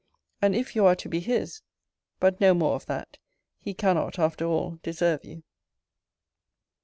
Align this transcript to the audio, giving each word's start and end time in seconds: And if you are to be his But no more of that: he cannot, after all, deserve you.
And 0.41 0.55
if 0.55 0.75
you 0.75 0.83
are 0.87 0.95
to 0.95 1.07
be 1.07 1.19
his 1.19 1.61
But 2.19 2.41
no 2.41 2.55
more 2.55 2.73
of 2.73 2.87
that: 2.87 3.19
he 3.59 3.75
cannot, 3.75 4.17
after 4.17 4.45
all, 4.47 4.79
deserve 4.81 5.23
you. 5.23 5.43